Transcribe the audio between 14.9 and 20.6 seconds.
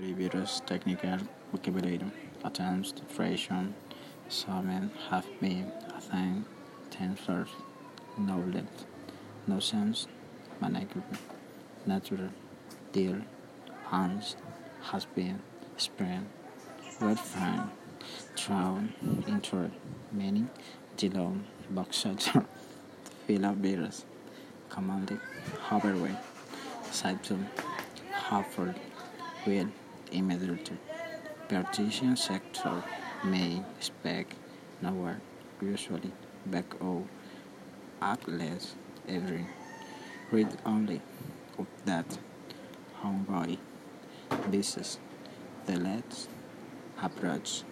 been, spring, well fine, thrown, intro, meaning,